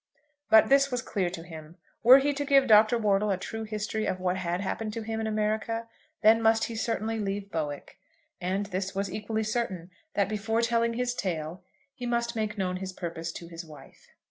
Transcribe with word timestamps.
But 0.49 0.69
this 0.69 0.89
was 0.89 1.03
clear 1.03 1.29
to 1.29 1.43
him, 1.43 1.77
were 2.01 2.17
he 2.17 2.33
to 2.33 2.43
give 2.43 2.65
Dr. 2.65 2.97
Wortle 2.97 3.29
a 3.29 3.37
true 3.37 3.65
history 3.65 4.07
of 4.07 4.19
what 4.19 4.35
had 4.35 4.59
happened 4.59 4.93
to 4.93 5.03
him 5.03 5.19
in 5.21 5.27
America, 5.27 5.87
then 6.23 6.41
must 6.41 6.63
he 6.63 6.75
certainly 6.75 7.19
leave 7.19 7.51
Bowick. 7.51 7.99
And 8.41 8.65
this 8.65 8.95
was 8.95 9.13
equally 9.13 9.43
certain, 9.43 9.91
that 10.15 10.27
before 10.27 10.61
telling 10.63 10.93
his 10.95 11.13
tale, 11.13 11.63
he 11.93 12.07
must 12.07 12.35
make 12.35 12.57
known 12.57 12.77
his 12.77 12.93
purpose 12.93 13.31
to 13.33 13.47
his 13.47 13.63
wife. 13.63 14.07